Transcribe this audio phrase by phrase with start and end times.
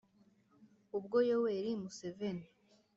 [0.97, 2.45] ubwo yoweri museveni